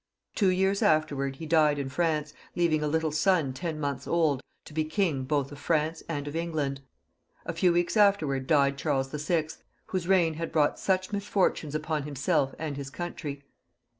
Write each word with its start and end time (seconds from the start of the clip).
Two 0.33 0.47
years 0.49 0.81
after 0.81 1.27
he 1.27 1.45
died 1.45 1.77
in 1.77 1.87
France, 1.87 2.33
leaving 2.55 2.81
a 2.81 2.87
little 2.87 3.11
son 3.11 3.53
ten 3.53 3.79
months 3.79 4.07
old, 4.07 4.41
to 4.65 4.73
be 4.73 4.83
king 4.83 5.25
both 5.25 5.51
of 5.51 5.59
France 5.59 6.01
and 6.09 6.27
of 6.27 6.35
England. 6.35 6.81
A 7.45 7.53
few 7.53 7.71
weeks 7.71 7.95
afterwards 7.95 8.47
died 8.47 8.79
Charles 8.79 9.09
VI., 9.11 9.49
whose 9.85 10.07
reign 10.07 10.33
had 10.33 10.51
brought 10.51 10.79
such 10.79 11.13
misfortunes 11.13 11.75
upon 11.75 12.01
himself 12.01 12.55
and 12.57 12.77
his 12.77 12.89
country. 12.89 13.43